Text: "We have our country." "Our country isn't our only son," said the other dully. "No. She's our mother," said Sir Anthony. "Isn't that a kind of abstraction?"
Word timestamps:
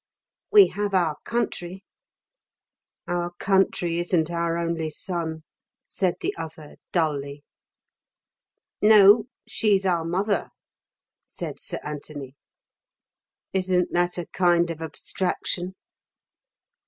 "We 0.51 0.69
have 0.69 0.95
our 0.95 1.17
country." 1.25 1.83
"Our 3.07 3.33
country 3.33 3.99
isn't 3.99 4.31
our 4.31 4.57
only 4.57 4.89
son," 4.89 5.43
said 5.85 6.15
the 6.21 6.33
other 6.39 6.77
dully. 6.91 7.43
"No. 8.81 9.25
She's 9.47 9.85
our 9.85 10.03
mother," 10.03 10.49
said 11.27 11.59
Sir 11.59 11.77
Anthony. 11.83 12.33
"Isn't 13.53 13.91
that 13.93 14.17
a 14.17 14.25
kind 14.25 14.71
of 14.71 14.81
abstraction?" 14.81 15.75